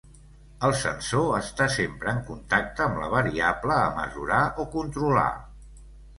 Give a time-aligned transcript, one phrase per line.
[0.67, 5.29] El sensor està sempre en contacte amb la variable a mesurar o controlar.